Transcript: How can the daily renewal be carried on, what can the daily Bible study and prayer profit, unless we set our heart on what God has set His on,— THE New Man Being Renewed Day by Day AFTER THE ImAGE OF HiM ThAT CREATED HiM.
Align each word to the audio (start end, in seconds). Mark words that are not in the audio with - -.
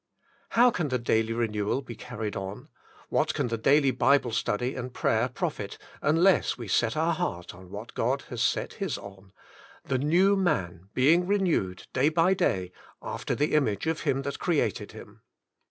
How 0.57 0.71
can 0.71 0.87
the 0.87 0.97
daily 0.97 1.31
renewal 1.31 1.83
be 1.83 1.93
carried 1.95 2.35
on, 2.35 2.69
what 3.09 3.35
can 3.35 3.49
the 3.49 3.55
daily 3.59 3.91
Bible 3.91 4.31
study 4.31 4.73
and 4.73 4.91
prayer 4.91 5.29
profit, 5.29 5.77
unless 6.01 6.57
we 6.57 6.67
set 6.67 6.97
our 6.97 7.13
heart 7.13 7.53
on 7.53 7.69
what 7.69 7.93
God 7.93 8.23
has 8.29 8.41
set 8.41 8.73
His 8.81 8.97
on,— 8.97 9.31
THE 9.89 9.99
New 9.99 10.35
Man 10.35 10.89
Being 10.95 11.27
Renewed 11.27 11.85
Day 11.93 12.09
by 12.09 12.33
Day 12.33 12.71
AFTER 13.03 13.35
THE 13.35 13.53
ImAGE 13.53 13.85
OF 13.85 14.01
HiM 14.01 14.23
ThAT 14.23 14.39
CREATED 14.39 14.93
HiM. 14.93 15.21